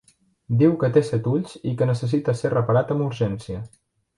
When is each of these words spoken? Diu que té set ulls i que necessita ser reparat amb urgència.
Diu 0.61 0.71
que 0.83 0.89
té 0.95 1.03
set 1.09 1.29
ulls 1.33 1.53
i 1.73 1.75
que 1.81 1.89
necessita 1.91 2.35
ser 2.41 2.53
reparat 2.57 2.95
amb 2.97 3.05
urgència. 3.11 3.63